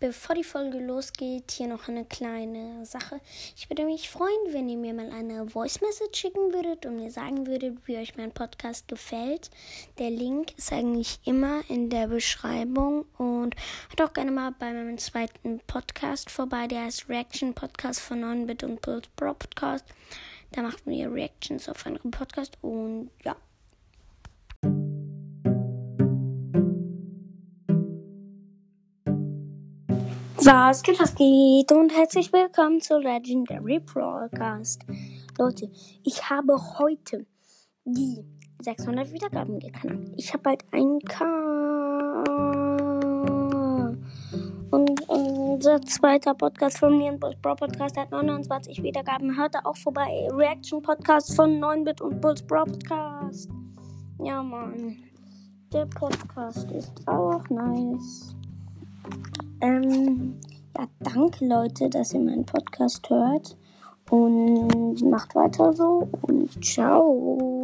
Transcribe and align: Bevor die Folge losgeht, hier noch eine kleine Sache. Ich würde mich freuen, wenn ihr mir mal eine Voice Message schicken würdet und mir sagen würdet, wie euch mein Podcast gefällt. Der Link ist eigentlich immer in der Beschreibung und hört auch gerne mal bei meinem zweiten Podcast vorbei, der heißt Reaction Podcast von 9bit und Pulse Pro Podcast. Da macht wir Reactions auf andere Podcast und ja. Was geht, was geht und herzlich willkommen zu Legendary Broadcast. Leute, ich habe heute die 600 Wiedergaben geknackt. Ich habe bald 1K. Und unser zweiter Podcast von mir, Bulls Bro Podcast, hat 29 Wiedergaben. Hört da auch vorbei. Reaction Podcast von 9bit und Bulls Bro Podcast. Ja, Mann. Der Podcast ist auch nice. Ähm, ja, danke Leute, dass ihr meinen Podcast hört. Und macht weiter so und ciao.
Bevor 0.00 0.34
die 0.34 0.44
Folge 0.44 0.78
losgeht, 0.78 1.52
hier 1.52 1.68
noch 1.68 1.88
eine 1.88 2.04
kleine 2.04 2.84
Sache. 2.84 3.20
Ich 3.56 3.70
würde 3.70 3.84
mich 3.84 4.10
freuen, 4.10 4.52
wenn 4.52 4.68
ihr 4.68 4.76
mir 4.76 4.92
mal 4.92 5.10
eine 5.10 5.48
Voice 5.48 5.80
Message 5.80 6.18
schicken 6.18 6.52
würdet 6.52 6.84
und 6.84 6.96
mir 6.96 7.10
sagen 7.10 7.46
würdet, 7.46 7.78
wie 7.86 7.96
euch 7.96 8.16
mein 8.16 8.32
Podcast 8.32 8.88
gefällt. 8.88 9.50
Der 9.98 10.10
Link 10.10 10.58
ist 10.58 10.72
eigentlich 10.72 11.20
immer 11.24 11.62
in 11.68 11.90
der 11.90 12.08
Beschreibung 12.08 13.06
und 13.18 13.54
hört 13.88 14.02
auch 14.02 14.12
gerne 14.12 14.32
mal 14.32 14.52
bei 14.58 14.72
meinem 14.72 14.98
zweiten 14.98 15.60
Podcast 15.66 16.28
vorbei, 16.28 16.66
der 16.66 16.84
heißt 16.84 17.08
Reaction 17.08 17.54
Podcast 17.54 18.00
von 18.00 18.22
9bit 18.22 18.64
und 18.64 18.82
Pulse 18.82 19.08
Pro 19.16 19.32
Podcast. 19.32 19.84
Da 20.52 20.62
macht 20.62 20.86
wir 20.86 21.12
Reactions 21.12 21.68
auf 21.68 21.86
andere 21.86 22.08
Podcast 22.08 22.58
und 22.62 23.10
ja. 23.24 23.36
Was 30.46 30.82
geht, 30.82 31.00
was 31.00 31.14
geht 31.14 31.72
und 31.72 31.90
herzlich 31.96 32.30
willkommen 32.30 32.78
zu 32.78 32.98
Legendary 32.98 33.80
Broadcast. 33.80 34.84
Leute, 35.38 35.70
ich 36.02 36.28
habe 36.28 36.54
heute 36.78 37.24
die 37.86 38.22
600 38.60 39.10
Wiedergaben 39.10 39.58
geknackt. 39.58 40.10
Ich 40.18 40.34
habe 40.34 40.42
bald 40.42 40.62
1K. 40.66 41.24
Und 44.70 45.08
unser 45.08 45.80
zweiter 45.80 46.34
Podcast 46.34 46.76
von 46.76 46.98
mir, 46.98 47.12
Bulls 47.12 47.36
Bro 47.40 47.54
Podcast, 47.54 47.96
hat 47.96 48.10
29 48.10 48.82
Wiedergaben. 48.82 49.38
Hört 49.38 49.54
da 49.54 49.60
auch 49.64 49.78
vorbei. 49.78 50.28
Reaction 50.30 50.82
Podcast 50.82 51.34
von 51.34 51.58
9bit 51.58 52.02
und 52.02 52.20
Bulls 52.20 52.42
Bro 52.42 52.64
Podcast. 52.66 53.48
Ja, 54.22 54.42
Mann. 54.42 55.04
Der 55.72 55.86
Podcast 55.86 56.70
ist 56.70 56.92
auch 57.08 57.48
nice. 57.48 58.36
Ähm, 59.64 60.34
ja, 60.76 60.86
danke 61.00 61.46
Leute, 61.46 61.88
dass 61.88 62.12
ihr 62.12 62.20
meinen 62.20 62.44
Podcast 62.44 63.08
hört. 63.08 63.56
Und 64.10 65.00
macht 65.02 65.34
weiter 65.34 65.72
so 65.72 66.06
und 66.20 66.62
ciao. 66.62 67.62